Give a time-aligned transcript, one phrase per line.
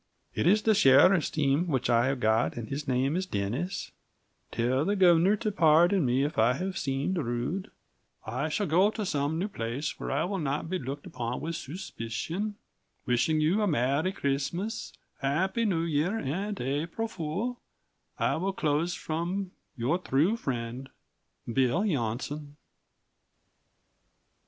[0.33, 3.91] "It is the Sheariff's team wich i have got & his name is denis,
[4.51, 7.69] tel the Governor to Parden me if i have seeamed Rude
[8.25, 11.53] i shall go to some new Plais whare i will not be Looked upon with
[11.53, 12.55] Suchpishion
[13.05, 14.91] wishing you a mary Crissmus
[15.21, 17.59] hapy new year and April Fool
[18.17, 20.87] i will Close from your tru Frent
[21.47, 22.55] "BILL JOHNSON."